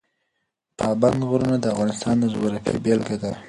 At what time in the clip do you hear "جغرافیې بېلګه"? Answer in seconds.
2.33-3.17